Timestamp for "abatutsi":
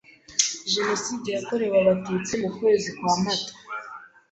1.83-2.33